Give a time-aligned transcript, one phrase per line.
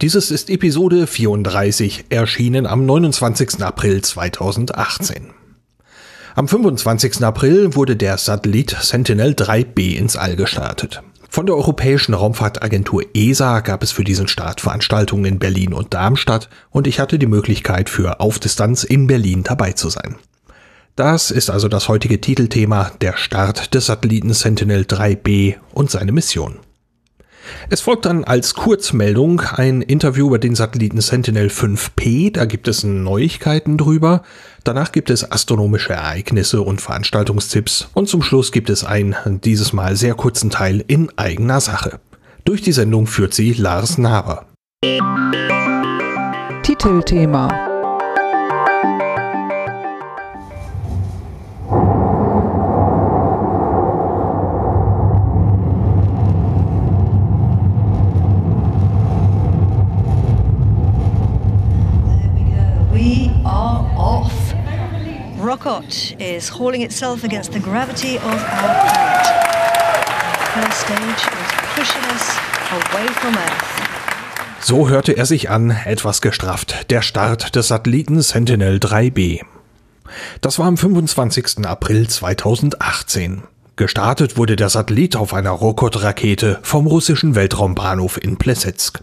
[0.00, 3.60] Dieses ist Episode 34, erschienen am 29.
[3.64, 5.30] April 2018.
[6.36, 7.24] Am 25.
[7.24, 11.02] April wurde der Satellit Sentinel-3B ins All gestartet.
[11.28, 16.48] Von der Europäischen Raumfahrtagentur ESA gab es für diesen Start Veranstaltungen in Berlin und Darmstadt
[16.70, 20.14] und ich hatte die Möglichkeit für Auf Distanz in Berlin dabei zu sein.
[20.94, 26.60] Das ist also das heutige Titelthema, der Start des Satelliten Sentinel-3B und seine Mission.
[27.70, 33.78] Es folgt dann als Kurzmeldung ein Interview über den Satelliten Sentinel-5P, da gibt es Neuigkeiten
[33.78, 34.22] drüber.
[34.64, 39.96] Danach gibt es astronomische Ereignisse und Veranstaltungstipps und zum Schluss gibt es einen dieses Mal
[39.96, 42.00] sehr kurzen Teil in eigener Sache.
[42.44, 44.46] Durch die Sendung führt sie Lars Naber.
[46.62, 47.67] Titelthema
[65.48, 69.26] Rokot is hauling itself against the gravity of our planet.
[70.52, 72.36] First stage is pushing us
[72.70, 74.60] away from Earth.
[74.60, 79.40] So hörte er sich an, etwas gestrafft, der Start des Satelliten Sentinel-3B.
[80.42, 81.64] Das war am 25.
[81.64, 83.44] April 2018.
[83.76, 89.02] Gestartet wurde der Satellit auf einer Rokot-Rakete vom russischen Weltraumbahnhof in Plesetsk.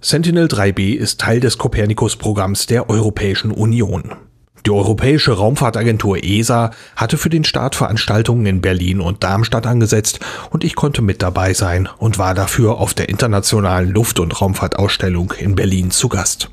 [0.00, 4.16] Sentinel-3B ist Teil des Copernicus-Programms der Europäischen Union.
[4.64, 10.20] Die Europäische Raumfahrtagentur ESA hatte für den Start Veranstaltungen in Berlin und Darmstadt angesetzt
[10.50, 15.32] und ich konnte mit dabei sein und war dafür auf der internationalen Luft- und Raumfahrtausstellung
[15.36, 16.50] in Berlin zu Gast.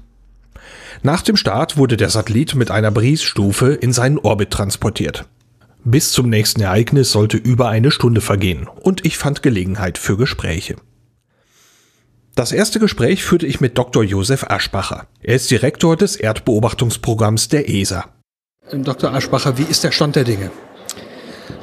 [1.04, 5.26] Nach dem Start wurde der Satellit mit einer Briesstufe in seinen Orbit transportiert.
[5.84, 10.76] Bis zum nächsten Ereignis sollte über eine Stunde vergehen und ich fand Gelegenheit für Gespräche.
[12.36, 14.04] Das erste Gespräch führte ich mit Dr.
[14.04, 15.08] Josef Aschbacher.
[15.22, 18.06] Er ist Direktor des Erdbeobachtungsprogramms der ESA.
[18.72, 19.14] Dr.
[19.14, 20.52] Aschbacher, wie ist der Stand der Dinge?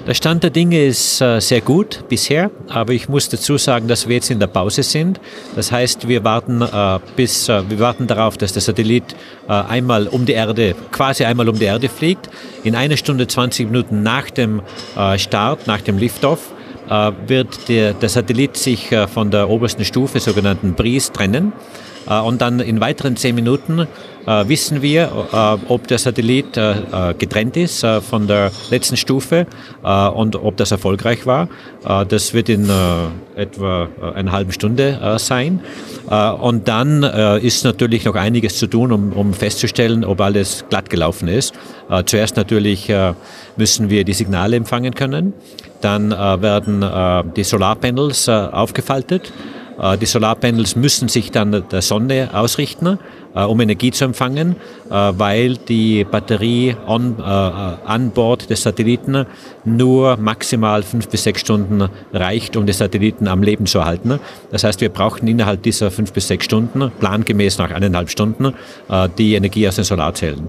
[0.06, 4.06] Der Stand der Dinge ist äh, sehr gut bisher, aber ich muss dazu sagen, dass
[4.06, 5.18] wir jetzt in der Pause sind.
[5.56, 9.16] Das heißt, wir warten äh, bis äh, wir warten darauf, dass der Satellit
[9.48, 12.28] einmal um die Erde, quasi einmal um die Erde fliegt.
[12.64, 14.60] In einer Stunde 20 Minuten nach dem
[15.18, 16.52] Start, nach dem Liftoff,
[17.26, 21.52] wird der, der Satellit sich äh, von der obersten Stufe, sogenannten Breeze, trennen.
[22.08, 23.86] Äh, und dann in weiteren zehn Minuten
[24.48, 26.54] wissen wir, ob der Satellit
[27.16, 29.46] getrennt ist von der letzten Stufe
[29.84, 31.48] und ob das erfolgreich war.
[32.08, 32.68] Das wird in
[33.36, 35.60] etwa einer halben Stunde sein.
[36.40, 41.54] Und dann ist natürlich noch einiges zu tun, um festzustellen, ob alles glatt gelaufen ist.
[42.06, 42.92] Zuerst natürlich
[43.56, 45.34] müssen wir die Signale empfangen können.
[45.86, 49.32] Dann äh, werden äh, die Solarpanels äh, aufgefaltet.
[50.00, 52.98] Die Solarpanels müssen sich dann der Sonne ausrichten,
[53.44, 54.56] um Energie zu empfangen,
[54.88, 59.26] äh, weil die Batterie on, an Bord des Satelliten
[59.64, 64.18] nur maximal fünf bis sechs Stunden reicht, um den Satelliten am Leben zu erhalten.
[64.50, 68.54] Das heißt, wir brauchen innerhalb dieser fünf bis sechs Stunden, plangemäß nach eineinhalb Stunden,
[69.18, 70.48] die Energie aus den Solarzellen.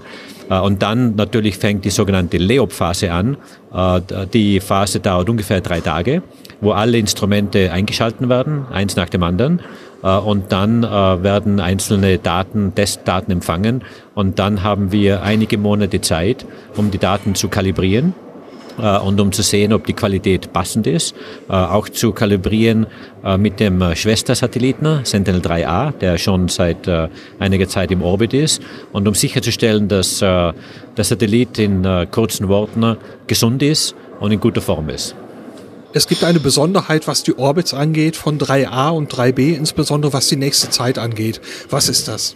[0.49, 3.37] Äh, und dann natürlich fängt die sogenannte Leop-Phase an.
[3.73, 4.01] Äh,
[4.33, 6.21] die Phase dauert ungefähr drei Tage,
[6.61, 9.61] wo alle Instrumente eingeschalten werden, eins nach dem anderen.
[10.03, 13.83] Äh, und dann werden einzelne Daten, Testdaten empfangen.
[14.15, 18.13] Und dann haben wir einige Monate Zeit, um die Daten zu kalibrieren
[18.77, 21.15] äh, und um zu sehen, ob die Qualität passend ist,
[21.49, 22.87] äh, auch zu kalibrieren
[23.23, 26.87] äh, mit dem Schwestersatelliten Sentinel-3A, der schon seit
[27.39, 28.61] einiger Zeit im Orbit ist
[28.91, 30.53] und um sicherzustellen, dass der
[30.97, 32.97] Satellit in kurzen Worten
[33.27, 35.15] gesund ist und in guter Form ist.
[35.97, 40.35] Es gibt eine Besonderheit, was die Orbits angeht, von 3A und 3B, insbesondere was die
[40.35, 41.41] nächste Zeit angeht.
[41.71, 42.35] Was ist das?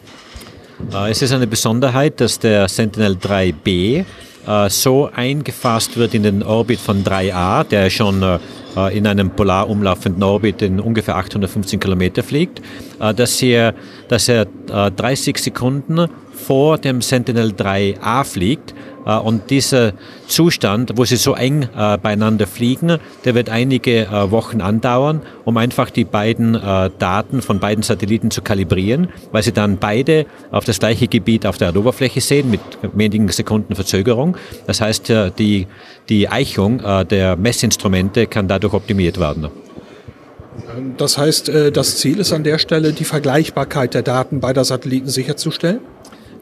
[1.08, 4.04] Es ist eine Besonderheit, dass der Sentinel 3B
[4.48, 8.40] äh, so eingefasst wird in den Orbit von 3A, der schon äh,
[8.98, 12.62] in einem polar umlaufenden Orbit in ungefähr 815 Kilometer fliegt,
[12.98, 13.76] dass er,
[14.08, 18.74] dass er 30 Sekunden vor dem Sentinel-3A fliegt.
[19.06, 19.94] Äh, und dieser
[20.28, 25.58] Zustand, wo sie so eng äh, beieinander fliegen, der wird einige äh, Wochen andauern, um
[25.58, 30.80] einfach die beiden Daten von beiden Satelliten zu kalibrieren, weil sie dann beide auf das
[30.80, 32.62] gleiche Gebiet auf der Erdoberfläche sehen mit
[32.94, 34.38] wenigen Sekunden Verzögerung.
[34.68, 35.68] Das heißt, die,
[36.10, 39.50] die Eichung der Messinstrumente kann dadurch optimiert werden.
[40.98, 45.80] Das heißt, das Ziel ist an der Stelle, die Vergleichbarkeit der Daten beider Satelliten sicherzustellen?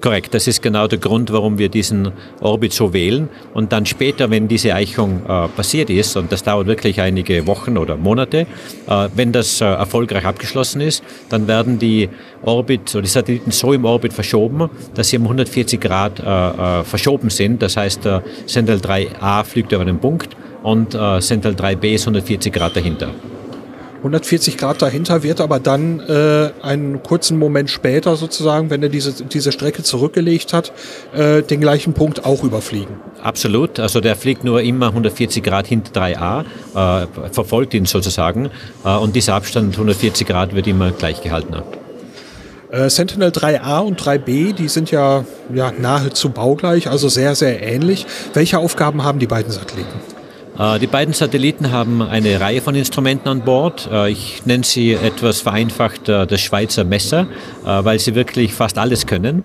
[0.02, 3.28] Korrekt, das ist genau der Grund, warum wir diesen Orbit so wählen.
[3.54, 7.78] Und dann später, wenn diese Eichung äh, passiert ist, und das dauert wirklich einige Wochen
[7.78, 8.48] oder Monate,
[8.88, 12.08] äh, wenn das äh, erfolgreich abgeschlossen ist, dann werden die
[12.44, 16.84] Orbit oder die Satelliten so im Orbit verschoben, dass sie um 140 Grad äh, äh,
[16.86, 17.62] verschoben sind.
[17.62, 20.30] Das heißt, äh, Sentinel 3A fliegt über den Punkt
[20.64, 23.10] und äh, Sentinel 3B ist 140 Grad dahinter.
[24.00, 29.24] 140 Grad dahinter wird aber dann äh, einen kurzen Moment später sozusagen, wenn er diese,
[29.24, 30.72] diese Strecke zurückgelegt hat,
[31.14, 32.96] äh, den gleichen Punkt auch überfliegen.
[33.22, 38.50] Absolut, also der fliegt nur immer 140 Grad hinter 3a, äh, verfolgt ihn sozusagen
[38.86, 41.56] äh, und dieser Abstand 140 Grad wird immer gleich gehalten.
[42.72, 48.06] Äh, Sentinel 3A und 3B, die sind ja, ja nahezu baugleich, also sehr, sehr ähnlich.
[48.34, 50.19] Welche Aufgaben haben die beiden Satelliten?
[50.60, 53.90] Äh, die beiden Satelliten haben eine Reihe von Instrumenten an Bord.
[53.92, 57.28] Äh, ich nenne sie etwas vereinfacht äh, das Schweizer Messer,
[57.64, 59.44] weil sie wirklich fast alles können.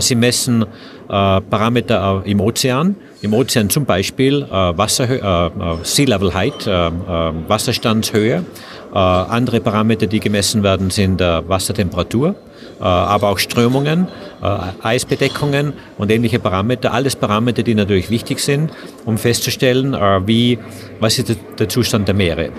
[0.00, 0.64] Sie messen
[1.08, 5.50] Parameter im Ozean, im Ozean zum Beispiel Wasser,
[5.82, 8.44] Sea Level Height, Wasserstandshöhe.
[8.92, 12.34] Andere Parameter, die gemessen werden, sind Wassertemperatur.
[12.78, 14.08] Äh, aber auch Strömungen,
[14.42, 16.92] äh, Eisbedeckungen und ähnliche Parameter.
[16.92, 18.70] Alles Parameter, die natürlich wichtig sind,
[19.06, 20.58] um festzustellen, äh, wie,
[21.00, 22.50] was ist der Zustand der Meere.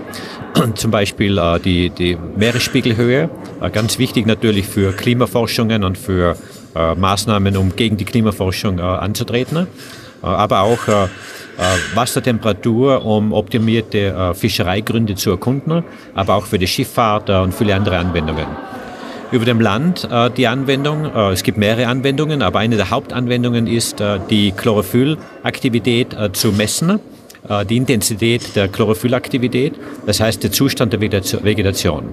[0.76, 3.30] Zum Beispiel die, die Meeresspiegelhöhe,
[3.74, 6.36] ganz wichtig natürlich für Klimaforschungen und für
[6.74, 9.68] Maßnahmen, um gegen die Klimaforschung anzutreten.
[10.24, 10.80] Aber auch
[11.94, 15.84] Wassertemperatur, um optimierte Fischereigründe zu erkunden,
[16.16, 18.48] aber auch für die Schifffahrt und viele andere Anwendungen
[19.32, 21.06] über dem Land äh, die Anwendung.
[21.06, 26.52] Äh, es gibt mehrere Anwendungen, aber eine der Hauptanwendungen ist, äh, die Chlorophyllaktivität äh, zu
[26.52, 27.00] messen,
[27.48, 29.74] äh, die Intensität der Chlorophyllaktivität,
[30.06, 32.10] das heißt der Zustand der Vegetation.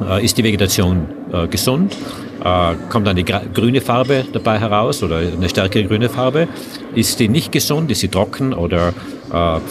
[0.00, 1.06] Äh, ist die Vegetation
[1.50, 1.96] gesund?
[2.88, 6.48] kommt eine grüne Farbe dabei heraus oder eine stärkere grüne Farbe?
[6.94, 7.90] Ist die nicht gesund?
[7.90, 8.94] Ist sie trocken oder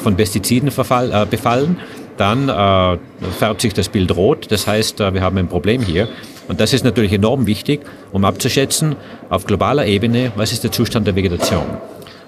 [0.03, 1.77] von Pestiziden befallen?
[2.17, 2.99] Dann
[3.39, 4.51] färbt sich das Bild rot.
[4.51, 6.09] Das heißt, wir haben ein Problem hier.
[6.49, 7.81] Und das ist natürlich enorm wichtig,
[8.11, 8.95] um abzuschätzen
[9.29, 11.63] auf globaler Ebene, was ist der Zustand der Vegetation.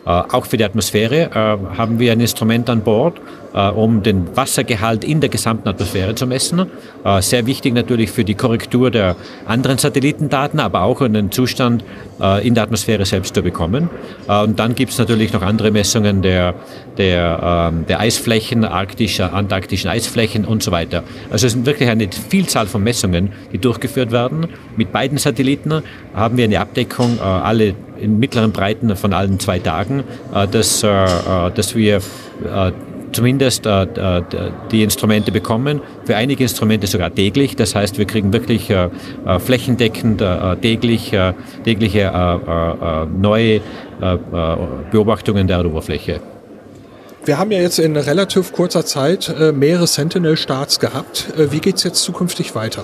[0.06, 3.20] Äh, auch für die Atmosphäre äh, haben wir ein Instrument an Bord,
[3.54, 6.68] um den Wassergehalt in der gesamten Atmosphäre zu messen.
[7.20, 9.16] Sehr wichtig natürlich für die Korrektur der
[9.46, 11.84] anderen Satellitendaten, aber auch um den Zustand
[12.44, 13.90] in der Atmosphäre selbst zu bekommen.
[14.28, 16.54] Und dann gibt es natürlich noch andere Messungen der,
[16.98, 21.04] der, ähm, der Eisflächen, arktischer, antarktischen Eisflächen und so weiter.
[21.30, 24.48] Also es sind wirklich eine Vielzahl von Messungen, die durchgeführt werden.
[24.78, 25.82] Mit beiden Satelliten
[26.14, 30.04] haben wir eine Abdeckung alle in mittleren Breiten von allen zwei Tagen,
[30.34, 32.02] äh, dass, äh, äh, dass wir
[33.12, 33.68] zumindest
[34.72, 35.82] die Instrumente bekommen.
[36.06, 37.56] Für einige Instrumente sogar täglich.
[37.56, 38.74] Das heißt, wir kriegen wirklich
[39.40, 40.24] flächendeckend
[40.62, 41.14] täglich,
[41.64, 42.12] tägliche
[43.20, 43.62] neue
[44.92, 46.20] Beobachtungen der Erdoberfläche.
[47.24, 51.28] Wir haben ja jetzt in relativ kurzer Zeit mehrere Sentinel-Starts gehabt.
[51.38, 52.84] Wie geht es jetzt zukünftig weiter?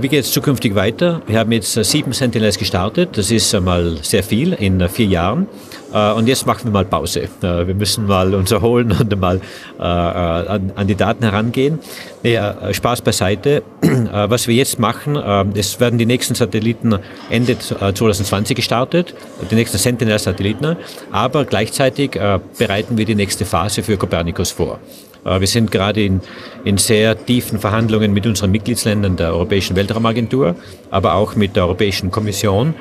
[0.00, 1.20] Wie geht es zukünftig weiter?
[1.26, 3.18] Wir haben jetzt äh, sieben Sentinels gestartet.
[3.18, 5.46] Das ist mal sehr viel in äh, vier Jahren.
[5.92, 7.28] Äh, und jetzt machen wir mal Pause.
[7.42, 9.42] Wir müssen mal uns erholen und mal
[9.78, 11.80] an die Daten herangehen.
[12.22, 12.38] Nee,
[12.72, 13.62] Spaß beiseite.
[13.82, 15.16] Was wir jetzt machen,
[15.54, 19.14] es werden die nächsten Satelliten Ende 2020 gestartet,
[19.50, 20.76] die nächsten Sentinel-Satelliten,
[21.10, 22.12] aber gleichzeitig
[22.58, 24.78] bereiten wir die nächste Phase für Copernicus vor.
[25.24, 26.20] Äh, wir sind gerade in,
[26.64, 30.56] in sehr tiefen Verhandlungen mit unseren Mitgliedsländern der Europäischen Weltraumagentur,
[30.90, 32.74] aber auch mit der Europäischen Kommission,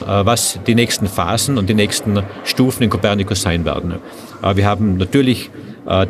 [0.00, 3.94] äh, was die nächsten Phasen und die nächsten Stufen in Copernicus sein werden.
[4.42, 5.50] Äh, wir haben natürlich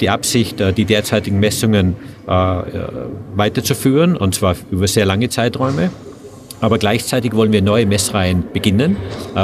[0.00, 1.94] die Absicht, die derzeitigen Messungen
[2.26, 5.92] weiterzuführen, und zwar über sehr lange Zeiträume.
[6.60, 8.96] Aber gleichzeitig wollen wir neue Messreihen beginnen,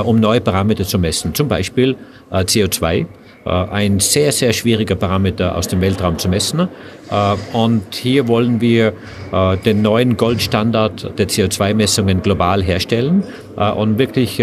[0.04, 1.94] um neue Parameter zu messen, zum Beispiel
[2.32, 3.06] CO2 äh,
[3.50, 6.60] ein sehr, sehr schwieriger Parameter aus dem Weltraum zu messen.
[6.60, 8.94] Äh, und hier wollen wir
[9.32, 13.24] äh, den neuen Goldstandard der CO2-Messungen global herstellen
[13.76, 14.42] und wirklich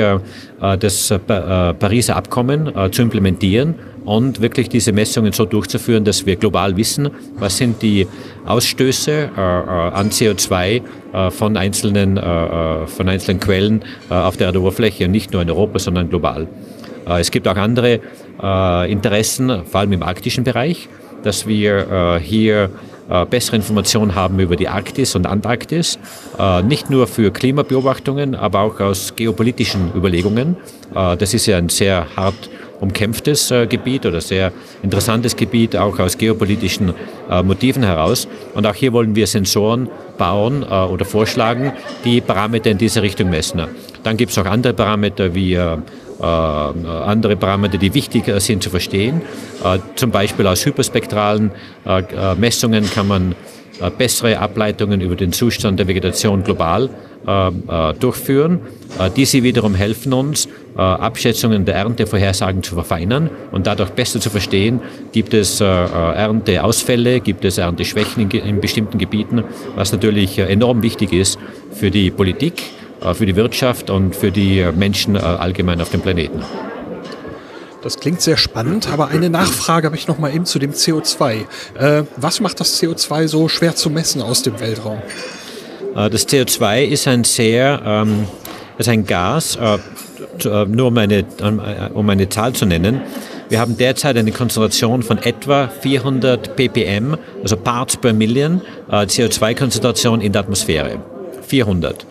[0.80, 7.10] das Pariser Abkommen zu implementieren und wirklich diese Messungen so durchzuführen, dass wir global wissen,
[7.38, 8.08] was sind die
[8.46, 10.82] Ausstöße äh, äh an CO2
[11.14, 15.42] äh, von, einzelnen, äh, äh, von einzelnen Quellen äh, auf der Erdoberfläche und nicht nur
[15.42, 16.48] in Europa, sondern global.
[17.20, 18.00] es gibt auch andere
[18.42, 20.90] Interessen, vor allem im arktischen Bereich,
[21.24, 22.72] dass wir hier
[23.30, 26.00] bessere Informationen haben über die Arktis und Antarktis,
[26.64, 30.58] nicht nur für Klimabeobachtungen, aber auch aus geopolitischen Überlegungen.
[30.92, 32.50] das ist ja ein sehr hart
[32.82, 34.52] umkämpftes äh, Gebiet oder sehr
[34.84, 36.94] interessantes Gebiet, auch aus geopolitischen
[37.30, 38.28] äh, Motiven heraus.
[38.54, 41.72] Und auch hier wollen wir Sensoren bauen äh, oder vorschlagen,
[42.04, 43.62] die Parameter in diese Richtung messen.
[44.04, 45.78] Dann gibt es noch andere Parameter wie äh, äh,
[46.22, 49.22] andere Parameter, die wichtig äh, sind zu verstehen.
[49.96, 51.52] zum Beispiel aus hyperspektralen
[52.38, 53.36] Messungen kann man
[53.98, 56.90] bessere Ableitungen über den Zustand der Vegetation global
[57.28, 58.62] äh, äh, durchführen.
[58.98, 64.80] Äh, diese wiederum helfen uns, Abschätzungen der Erntevorhersagen zu verfeinern und dadurch besser zu verstehen,
[65.12, 69.44] gibt es Ernteausfälle, gibt es Ernteschwächen in bestimmten Gebieten,
[69.76, 71.38] was natürlich enorm wichtig ist
[71.74, 72.64] für die Politik,
[73.14, 76.42] für die Wirtschaft und für die Menschen allgemein auf dem Planeten.
[77.82, 81.46] Das klingt sehr spannend, aber eine Nachfrage habe ich noch mal eben zu dem CO2.
[81.78, 85.00] Äh, was macht das CO2 so schwer zu messen aus dem Weltraum?
[85.96, 88.28] Äh, das CO2 ist ein sehr, ähm,
[88.78, 89.80] ist ein Gas, äh,
[90.48, 91.26] äh, nur um eine,
[91.94, 93.02] um eine Zahl zu nennen.
[93.50, 100.32] Wir haben derzeit eine Konzentration von etwa 400 ppm, also Parts per Million, CO2-Konzentration in
[100.32, 101.00] der Atmosphäre.
[101.46, 102.06] 400.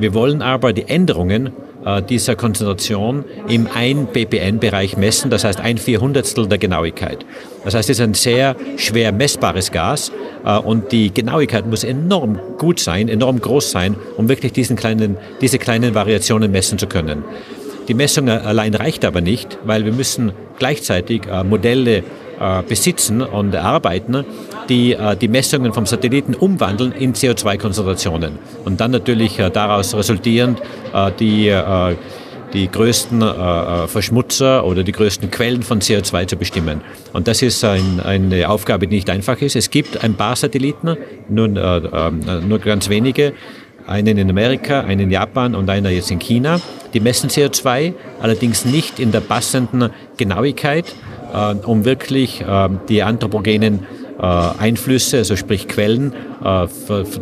[0.00, 1.52] Wir wollen aber die Änderungen
[1.84, 7.26] äh, dieser Konzentration im 1 ppn-Bereich messen, das heißt ein Vierhundertstel der Genauigkeit.
[7.64, 10.10] Das heißt, es ist ein sehr schwer messbares Gas
[10.46, 15.18] äh, und die Genauigkeit muss enorm gut sein, enorm groß sein, um wirklich diesen kleinen,
[15.42, 17.22] diese kleinen Variationen messen zu können.
[17.86, 22.04] Die Messung allein reicht aber nicht, weil wir müssen gleichzeitig äh, Modelle
[22.66, 24.24] besitzen und erarbeiten,
[24.68, 30.62] die die Messungen vom Satelliten umwandeln in CO2-Konzentrationen und dann natürlich daraus resultierend
[31.18, 31.52] die
[32.52, 36.80] die größten äh, Verschmutzer oder die größten Quellen von CO2 zu bestimmen.
[37.12, 39.56] Und das ist ein, eine Aufgabe, die nicht einfach ist.
[39.56, 40.96] Es gibt ein paar Satelliten,
[41.28, 42.10] nur, äh,
[42.46, 43.32] nur ganz wenige,
[43.86, 46.60] einen in Amerika, einen in Japan und einer jetzt in China.
[46.92, 50.92] Die messen CO2, allerdings nicht in der passenden Genauigkeit, äh,
[51.64, 53.86] um wirklich äh, die anthropogenen
[54.18, 56.12] äh, Einflüsse, also sprich Quellen
[56.44, 56.66] äh,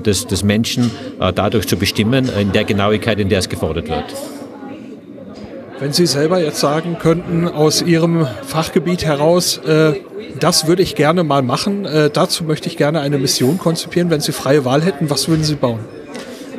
[0.04, 4.04] des, des Menschen äh, dadurch zu bestimmen, in der Genauigkeit, in der es gefordert wird.
[5.80, 9.92] Wenn Sie selber jetzt sagen könnten, aus Ihrem Fachgebiet heraus, äh,
[10.40, 14.10] das würde ich gerne mal machen, äh, dazu möchte ich gerne eine Mission konzipieren.
[14.10, 15.78] Wenn Sie freie Wahl hätten, was würden Sie bauen?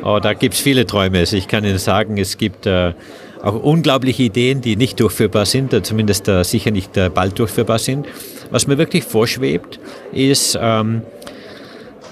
[0.02, 1.18] Oh, da gibt es viele Träume.
[1.18, 2.94] Also ich kann Ihnen sagen, es gibt äh,
[3.42, 8.06] auch unglaubliche Ideen, die nicht durchführbar sind, zumindest äh, sicher nicht äh, bald durchführbar sind.
[8.50, 9.80] Was mir wirklich vorschwebt,
[10.12, 11.02] ist, ähm,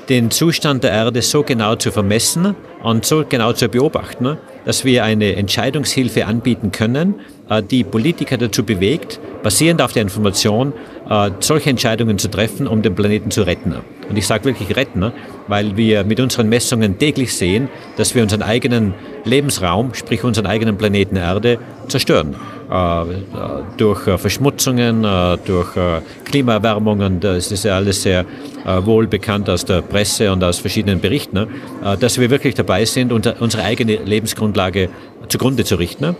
[0.08, 5.04] den Zustand der Erde so genau zu vermessen und so genau zu beobachten, dass wir
[5.04, 7.16] eine Entscheidungshilfe anbieten können,
[7.50, 10.72] äh, die Politiker dazu bewegt, basierend auf der Information
[11.08, 13.74] äh, solche Entscheidungen zu treffen, um den Planeten zu retten.
[14.08, 15.12] Und ich sage wirklich retten,
[15.46, 20.76] weil wir mit unseren Messungen täglich sehen, dass wir unseren eigenen Lebensraum, sprich unseren eigenen
[20.76, 22.36] Planeten Erde, zerstören.
[22.70, 23.04] Äh,
[23.78, 25.02] durch Verschmutzungen,
[25.46, 25.68] durch
[26.24, 28.26] Klimaerwärmungen, das ist ja alles sehr
[28.84, 31.46] wohl bekannt aus der Presse und aus verschiedenen Berichten,
[32.00, 34.90] dass wir wirklich dabei sind, unsere eigene Lebensgrundlage
[35.28, 36.16] zugrunde zu richten.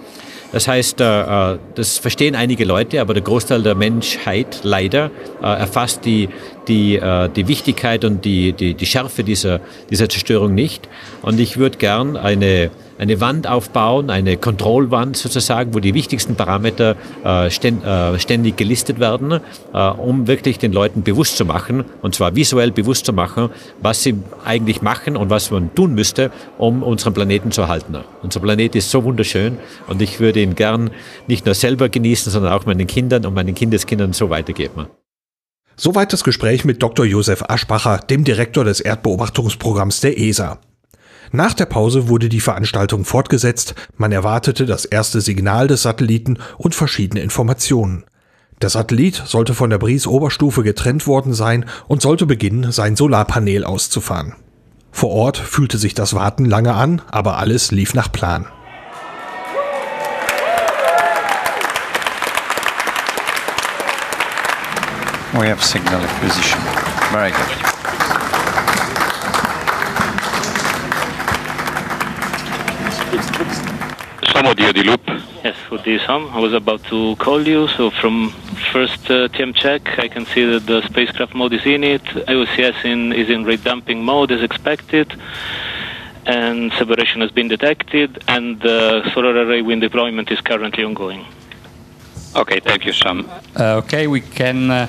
[0.51, 5.11] Das heißt, äh, äh, das verstehen einige Leute, aber der Großteil der Menschheit leider
[5.43, 6.29] äh, erfasst die,
[6.67, 7.01] die,
[7.35, 10.87] die Wichtigkeit und die, die, die Schärfe dieser, dieser Zerstörung nicht.
[11.23, 16.97] Und ich würde gern eine eine Wand aufbauen, eine Kontrollwand sozusagen, wo die wichtigsten Parameter
[17.25, 19.41] äh, äh, ständig gelistet werden,
[19.73, 23.51] äh, um wirklich den Leuten bewusst zu machen, und zwar visuell bewusst zu machen,
[23.81, 27.97] was sie eigentlich machen und was man tun müsste, um unseren Planeten zu erhalten.
[28.23, 30.91] Unser Planet ist so wunderschön und ich würde ihn gern
[31.27, 34.87] nicht nur selber genießen, sondern auch meinen Kindern und meinen Kindeskindern so weitergeben.
[35.77, 37.07] Soweit das Gespräch mit Dr.
[37.07, 40.59] Josef Aschbacher, dem Direktor des Erdbeobachtungsprogramms der ESA.
[41.31, 46.75] Nach der Pause wurde die Veranstaltung fortgesetzt, man erwartete das erste Signal des Satelliten und
[46.75, 48.05] verschiedene Informationen.
[48.63, 54.35] Der Satellit sollte von der Bries-Oberstufe getrennt worden sein und sollte beginnen, sein Solarpanel auszufahren.
[54.91, 58.47] Vor Ort fühlte sich das Warten lange an, aber alles lief nach Plan.
[65.35, 66.59] We have signal acquisition.
[67.13, 67.78] Very good.
[74.49, 75.03] Sam audio di loop.
[75.45, 76.31] Yes, for this Sam.
[76.33, 77.69] I was about to call you.
[77.69, 78.31] So from
[78.73, 79.99] first uh, TM check.
[79.99, 82.03] I can see that the spacecraft mode is in it.
[82.05, 85.13] IOCS in, is in rate dumping mode as expected.
[86.25, 91.27] And separation has been detected, and the solar array wind deployment is currently ongoing.
[92.35, 93.29] Okay, thank you, Sam.
[93.55, 94.87] Uh, okay, we can uh,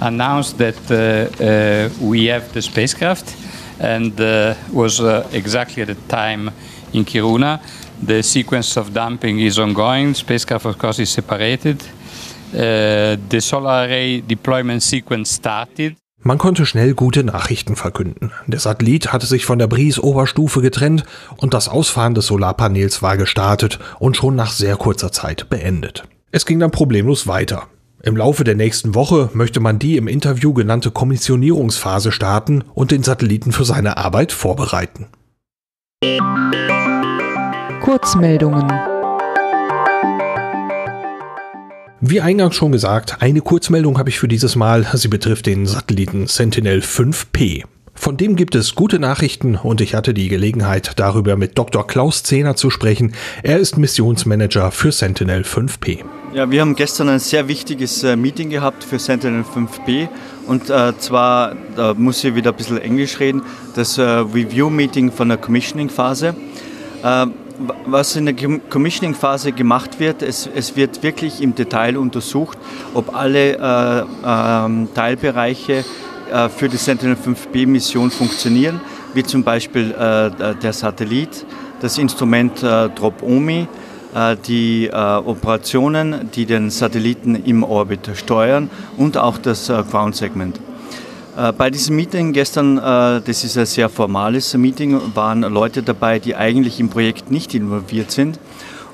[0.00, 3.36] announce that uh, uh we have the spacecraft,
[3.82, 6.50] and uh, was uh, exactly at the time
[6.92, 7.60] in Kiruna.
[8.02, 10.14] The sequence of dumping is ongoing.
[10.14, 11.82] Spacecraft, of course, is separated.
[12.52, 15.96] the solar array deployment sequence started.
[16.24, 18.30] Man konnte schnell gute Nachrichten verkünden.
[18.46, 21.02] Der Satellit hatte sich von der Bries-Oberstufe getrennt
[21.36, 26.04] und das Ausfahren des Solarpanels war gestartet und schon nach sehr kurzer Zeit beendet.
[26.30, 27.66] Es ging dann problemlos weiter.
[28.04, 33.04] Im Laufe der nächsten Woche möchte man die im Interview genannte Kommissionierungsphase starten und den
[33.04, 35.06] Satelliten für seine Arbeit vorbereiten.
[37.80, 38.68] Kurzmeldungen.
[42.00, 44.84] Wie eingangs schon gesagt, eine Kurzmeldung habe ich für dieses Mal.
[44.94, 47.62] Sie betrifft den Satelliten Sentinel 5P.
[47.94, 51.86] Von dem gibt es gute Nachrichten und ich hatte die Gelegenheit, darüber mit Dr.
[51.86, 53.14] Klaus Zehner zu sprechen.
[53.44, 56.04] Er ist Missionsmanager für Sentinel 5P.
[56.34, 60.08] Ja, wir haben gestern ein sehr wichtiges äh, Meeting gehabt für Sentinel 5P
[60.46, 63.42] und äh, zwar, da muss ich wieder ein bisschen Englisch reden,
[63.74, 66.34] das äh, Review-Meeting von der Commissioning-Phase.
[67.02, 67.26] Äh,
[67.84, 68.34] was in der
[68.70, 72.56] Commissioning Phase gemacht wird, es, es, wird wirklich im Detail untersucht,
[72.94, 75.84] ob alle äh, äh, Teilbereiche
[76.56, 78.80] für die Sentinel-5B-Mission funktionieren,
[79.12, 81.44] wie zum Beispiel der Satellit,
[81.82, 83.68] das Instrument DROP-OMI,
[84.46, 90.60] die Operationen, die den Satelliten im Orbit steuern und auch das Ground-Segment.
[91.56, 96.78] Bei diesem Meeting gestern, das ist ein sehr formales Meeting, waren Leute dabei, die eigentlich
[96.78, 98.38] im Projekt nicht involviert sind.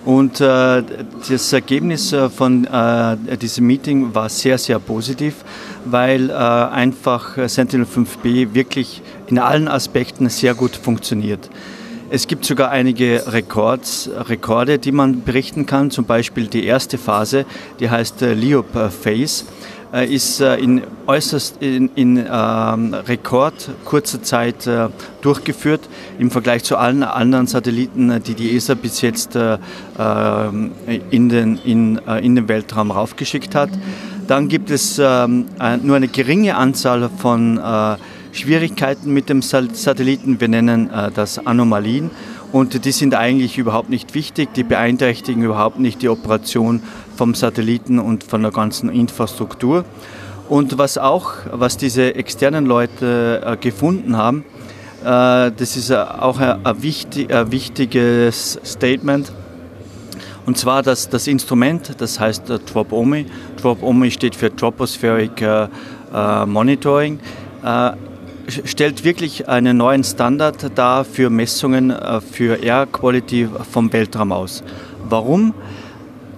[0.05, 0.83] Und äh,
[1.29, 5.45] das Ergebnis äh, von äh, diesem Meeting war sehr, sehr positiv,
[5.85, 11.51] weil äh, einfach Sentinel 5B wirklich in allen Aspekten sehr gut funktioniert.
[12.11, 15.91] Es gibt sogar einige Rekords, Rekorde, die man berichten kann.
[15.91, 17.45] Zum Beispiel die erste Phase,
[17.81, 19.45] die heißt äh, Leop Phase.
[19.93, 24.89] Äh, ist äh, in äußerst in, in ähm, Rekord kurzer Zeit äh,
[25.23, 25.81] durchgeführt
[26.19, 29.59] im Vergleich zu allen anderen Satelliten, die die ESA bis jetzt äh,
[29.99, 30.73] ähm,
[31.11, 33.71] in, den, in, äh, in den Weltraum raufgeschickt hat.
[34.27, 35.47] Dann gibt es ähm,
[35.83, 37.59] nur eine geringe Anzahl von
[38.39, 40.41] Schwierigkeiten mit dem Satelliten.
[40.41, 42.11] Wir nennen das Anomalien.
[42.51, 46.83] Und die sind eigentlich überhaupt nicht wichtig, die beeinträchtigen überhaupt nicht die Operation
[47.17, 49.85] vom Satelliten und von der ganzen Infrastruktur.
[50.49, 54.45] Und was auch, was diese externen Leute äh, gefunden haben,
[55.03, 59.31] äh, das ist auch ein, ein, wichtig, ein, wichtiges Statement.
[60.47, 63.27] Und zwar dass das Instrument, das heißt äh, DROP-OMI.
[63.61, 65.69] DROP-OMI steht für Tropospheric äh,
[66.15, 67.21] äh, Monitoring
[67.63, 67.91] äh,
[68.49, 71.95] stellt wirklich einen neuen Standard dar für Messungen
[72.33, 74.63] für Air Quality vom Weltraum aus.
[75.09, 75.55] Warum?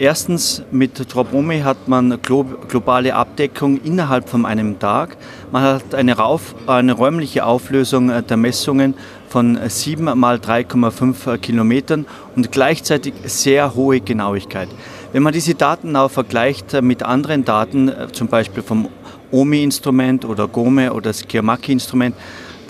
[0.01, 5.19] Erstens, mit Dropomi hat man globale Abdeckung innerhalb von einem Tag.
[5.53, 8.95] Man hat eine, Rauf, eine räumliche Auflösung äh, der Messungen
[9.29, 14.69] von 7 mal 3,5 Kilometern und gleichzeitig sehr hohe Genauigkeit.
[15.13, 18.89] Wenn man diese Daten auch vergleicht äh, mit anderen Daten, äh, zum Beispiel vom
[19.33, 22.15] OMI-Instrument oder GOME oder das Kirmaki-Instrument,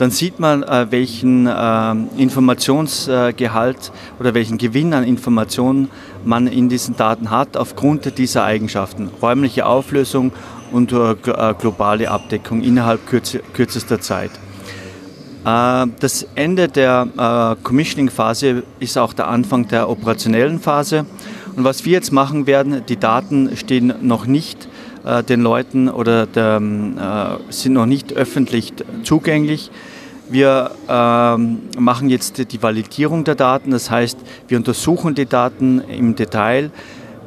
[0.01, 5.90] dann sieht man, äh, welchen äh, Informationsgehalt oder welchen Gewinn an Informationen
[6.25, 9.11] man in diesen Daten hat aufgrund dieser Eigenschaften.
[9.20, 10.33] Räumliche Auflösung
[10.73, 11.16] und äh,
[11.59, 14.31] globale Abdeckung innerhalb kürzester Zeit.
[15.42, 21.07] Das Ende der Commissioning-Phase ist auch der Anfang der operationellen Phase.
[21.57, 24.68] Und was wir jetzt machen werden, die Daten stehen noch nicht
[25.29, 26.99] den Leuten oder der, ähm,
[27.49, 29.71] sind noch nicht öffentlich zugänglich.
[30.29, 36.15] Wir ähm, machen jetzt die Validierung der Daten, das heißt, wir untersuchen die Daten im
[36.15, 36.71] Detail.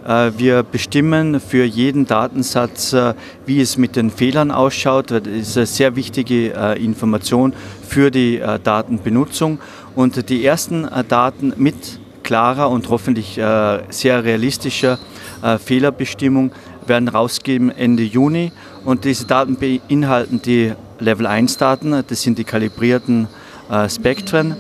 [0.07, 3.13] Äh, wir bestimmen für jeden Datensatz, äh,
[3.45, 5.11] wie es mit den Fehlern ausschaut.
[5.11, 7.53] Das ist eine sehr wichtige äh, Information
[7.87, 9.59] für die äh, Datenbenutzung.
[9.95, 14.97] Und die ersten äh, Daten mit klarer und hoffentlich äh, sehr realistischer
[15.59, 16.53] Fehlerbestimmung
[16.87, 18.51] werden rausgeben Ende Juni.
[18.85, 23.27] Und diese Daten beinhalten die Level 1 Daten, das sind die kalibrierten
[23.69, 24.55] äh, Spektren.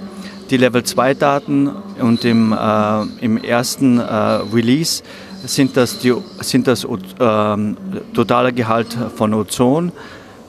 [0.49, 5.03] Die Level 2 Daten und im, äh, im ersten äh, Release
[5.45, 6.85] sind das, die, sind das
[7.19, 7.77] ähm,
[8.13, 9.91] totaler Gehalt von Ozon,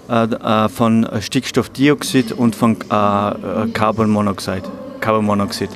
[0.08, 4.62] äh, äh, von Stickstoffdioxid und von äh, Carbon Monoxide.
[5.00, 5.70] Carbon Monoxid.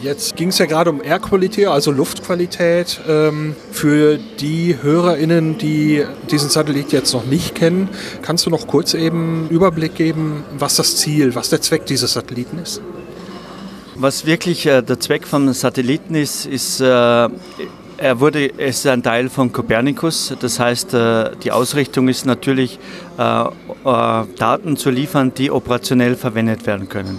[0.00, 3.00] Jetzt ging es ja gerade um Air Quality, also Luftqualität.
[3.08, 7.88] Ähm, für die HörerInnen, die diesen Satellit jetzt noch nicht kennen,
[8.22, 12.58] kannst du noch kurz eben Überblick geben, was das Ziel, was der Zweck dieses Satelliten
[12.58, 12.80] ist?
[13.96, 19.28] Was wirklich äh, der Zweck vom Satelliten ist, ist, äh, er wurde, ist ein Teil
[19.28, 20.32] von Copernicus.
[20.38, 22.78] Das heißt, äh, die Ausrichtung ist natürlich,
[23.16, 27.18] Daten zu liefern, die operationell verwendet werden können.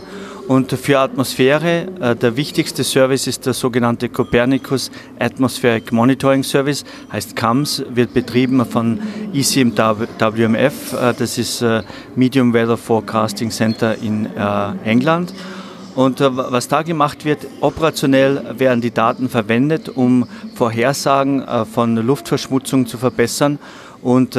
[0.50, 7.36] Und für Atmosphäre, äh, der wichtigste Service ist der sogenannte Copernicus Atmospheric Monitoring Service, heißt
[7.36, 9.00] CAMS, wird betrieben von
[9.32, 11.84] ECMWF, äh, das ist äh,
[12.16, 14.28] Medium Weather Forecasting Center in
[14.86, 15.36] England.
[15.94, 22.98] Und was da gemacht wird, operationell werden die Daten verwendet, um Vorhersagen von Luftverschmutzung zu
[22.98, 23.60] verbessern.
[24.02, 24.38] Und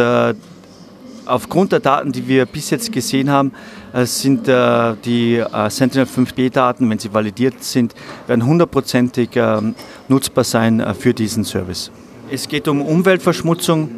[1.30, 3.52] aufgrund der Daten, die wir bis jetzt gesehen haben,
[3.92, 7.94] äh, sind äh, die äh, Sentinel-5B-Daten, wenn sie validiert sind,
[8.26, 9.74] werden hundertprozentig ähm,
[10.08, 11.90] nutzbar sein für diesen Service.
[12.30, 13.90] Es geht um Umweltverschmutzung,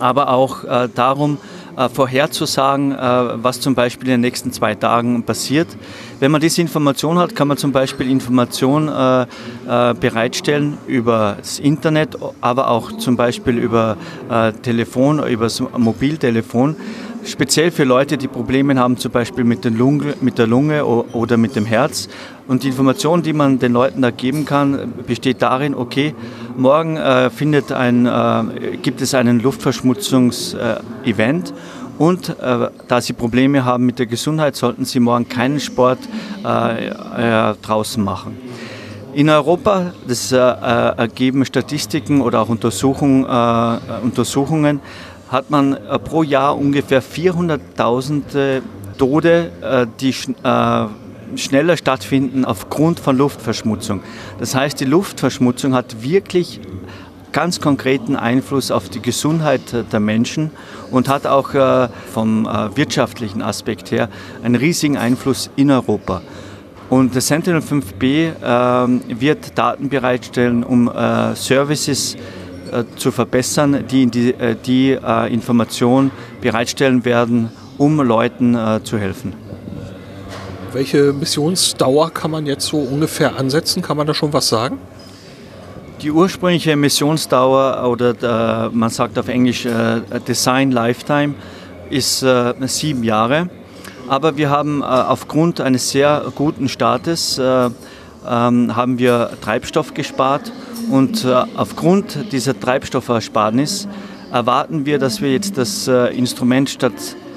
[0.00, 1.38] aber auch darum,
[1.92, 5.68] vorherzusagen, was zum Beispiel in den nächsten zwei Tagen passiert.
[6.20, 8.86] Wenn man diese Information hat, kann man zum Beispiel Informationen
[9.66, 13.96] bereitstellen über das Internet, aber auch zum Beispiel über
[14.62, 16.76] Telefon, über das Mobiltelefon
[17.24, 21.56] speziell für Leute, die Probleme haben, zum Beispiel mit, Lunge, mit der Lunge oder mit
[21.56, 22.08] dem Herz.
[22.46, 26.14] Und die Information, die man den Leuten da geben kann, besteht darin, okay,
[26.56, 31.50] morgen äh, findet ein, äh, gibt es einen Luftverschmutzungsevent.
[31.50, 31.54] Äh,
[31.96, 36.00] und äh, da Sie Probleme haben mit der Gesundheit, sollten Sie morgen keinen Sport
[36.44, 38.36] äh, äh, draußen machen.
[39.14, 43.24] In Europa, das ergeben Statistiken oder auch Untersuchung,
[44.02, 44.80] Untersuchungen,
[45.34, 48.62] hat man äh, pro Jahr ungefähr 400.000 äh,
[48.96, 50.14] Tode, äh, die
[51.36, 54.02] schneller stattfinden aufgrund von Luftverschmutzung.
[54.38, 56.60] Das heißt, die Luftverschmutzung hat wirklich
[57.32, 60.52] ganz konkreten Einfluss auf die Gesundheit der Menschen
[60.92, 61.50] und hat auch
[62.12, 64.08] vom wirtschaftlichen Aspekt her
[64.44, 66.22] einen riesigen Einfluss in Europa.
[66.88, 70.88] Und das Sentinel-5B wird Daten bereitstellen, um
[71.34, 72.18] Services äh,
[72.96, 76.10] zu verbessern, die die, äh, die äh, Information
[76.40, 79.32] bereitstellen werden, um Leuten zu helfen.
[80.72, 83.82] Welche Missionsdauer kann man jetzt so ungefähr ansetzen?
[83.82, 84.78] Kann man da schon was sagen?
[86.00, 89.66] Die ursprüngliche Missionsdauer oder man sagt auf Englisch
[90.28, 91.34] Design Lifetime
[91.90, 92.24] ist
[92.66, 93.48] sieben Jahre.
[94.06, 97.40] Aber wir haben aufgrund eines sehr guten Startes
[98.26, 100.50] ähm, haben wir Treibstoff gespart
[100.90, 103.88] und äh, aufgrund dieser Treibstoffersparnis
[104.32, 106.92] erwarten wir, dass wir jetzt das äh, Instrument statt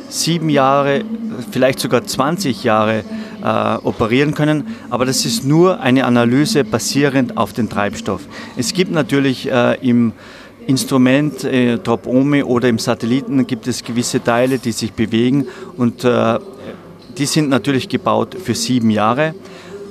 [0.10, 1.04] sieben Jahre,
[1.52, 3.04] vielleicht sogar 20 Jahre
[3.44, 4.68] äh, operieren können.
[4.90, 8.22] Aber das ist nur eine Analyse basierend auf den Treibstoff.
[8.56, 10.14] Es gibt natürlich äh, im
[10.66, 16.40] Instrument äh, Tropome oder im Satelliten gibt es gewisse Teile, die sich bewegen und äh,
[17.18, 19.34] die sind natürlich gebaut für sieben Jahre.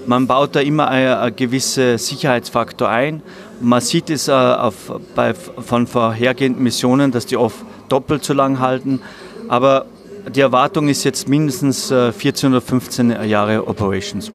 [0.07, 3.23] Man baut da immer einen gewissen Sicherheitsfaktor ein
[3.61, 7.57] man sieht es äh, auf, bei, von vorhergehenden Missionen, dass die oft
[7.89, 9.01] doppelt so lang halten.
[9.49, 9.87] Aber
[10.29, 14.31] die Erwartung ist jetzt mindestens äh, 14 oder 15 Jahre Operations.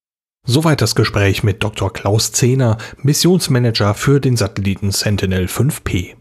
[0.47, 1.93] Soweit das Gespräch mit Dr.
[1.93, 6.15] Klaus Zehner, Missionsmanager für den Satelliten Sentinel 5P.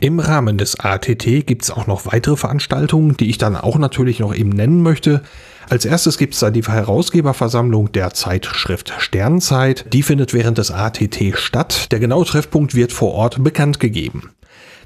[0.00, 4.32] Im Rahmen des ATT gibt's auch noch weitere Veranstaltungen, die ich dann auch natürlich noch
[4.32, 5.22] eben nennen möchte.
[5.70, 9.84] Als erstes gibt es da die Herausgeberversammlung der Zeitschrift Sternzeit.
[9.92, 11.92] Die findet während des ATT statt.
[11.92, 14.30] Der genaue Treffpunkt wird vor Ort bekannt gegeben.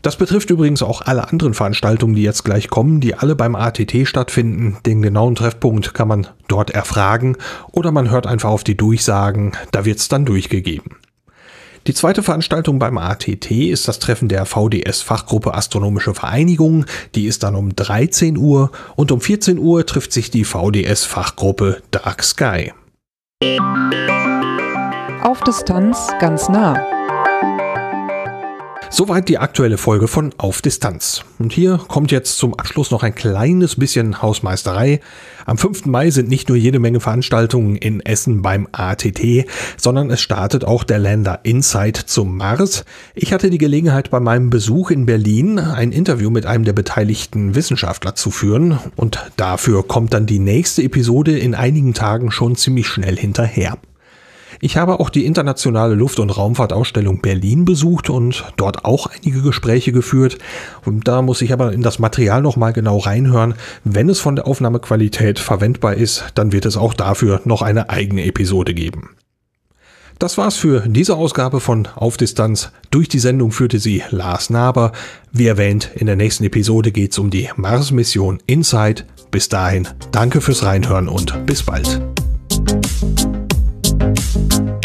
[0.03, 4.09] Das betrifft übrigens auch alle anderen Veranstaltungen, die jetzt gleich kommen, die alle beim ATT
[4.09, 4.79] stattfinden.
[4.85, 7.37] Den genauen Treffpunkt kann man dort erfragen
[7.71, 10.97] oder man hört einfach auf die Durchsagen, da wird es dann durchgegeben.
[11.87, 16.85] Die zweite Veranstaltung beim ATT ist das Treffen der VDS Fachgruppe Astronomische Vereinigung.
[17.16, 21.83] Die ist dann um 13 Uhr und um 14 Uhr trifft sich die VDS Fachgruppe
[21.90, 22.73] Dark Sky.
[25.23, 27.02] Auf Distanz ganz nah.
[28.94, 31.24] Soweit die aktuelle Folge von Auf Distanz.
[31.38, 35.00] Und hier kommt jetzt zum Abschluss noch ein kleines bisschen Hausmeisterei.
[35.46, 35.87] Am 5.
[35.87, 39.46] Mai sind nicht nur jede Menge Veranstaltungen in Essen beim ATT,
[39.78, 42.85] sondern es startet auch der Lander Insight zum Mars.
[43.14, 47.55] Ich hatte die Gelegenheit bei meinem Besuch in Berlin ein Interview mit einem der beteiligten
[47.55, 52.88] Wissenschaftler zu führen und dafür kommt dann die nächste Episode in einigen Tagen schon ziemlich
[52.88, 53.78] schnell hinterher.
[54.64, 59.90] Ich habe auch die internationale Luft- und Raumfahrtausstellung Berlin besucht und dort auch einige Gespräche
[59.90, 60.38] geführt.
[60.85, 63.55] Und da muss ich aber in das Material nochmal genau reinhören.
[63.83, 68.25] Wenn es von der Aufnahmequalität verwendbar ist, dann wird es auch dafür noch eine eigene
[68.25, 69.11] Episode geben.
[70.20, 72.70] Das war's für diese Ausgabe von Auf Distanz.
[72.92, 74.92] Durch die Sendung führte sie Lars Naber.
[75.33, 79.07] Wie erwähnt, in der nächsten Episode geht's um die Mars-Mission Insight.
[79.33, 82.01] Bis dahin, danke fürs Reinhören und bis bald.
[84.03, 84.82] thank you